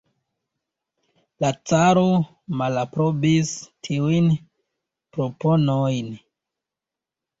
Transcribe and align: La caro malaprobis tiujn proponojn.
La 1.43 1.51
caro 1.71 2.05
malaprobis 2.61 3.53
tiujn 3.89 4.33
proponojn. 5.19 6.11